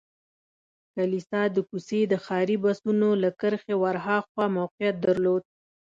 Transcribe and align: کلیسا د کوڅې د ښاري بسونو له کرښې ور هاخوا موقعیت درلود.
کلیسا 0.95 1.41
د 1.55 1.57
کوڅې 1.69 2.01
د 2.07 2.13
ښاري 2.25 2.57
بسونو 2.63 3.09
له 3.23 3.29
کرښې 3.39 3.75
ور 3.83 3.95
هاخوا 4.05 4.45
موقعیت 4.57 4.95
درلود. 5.05 5.43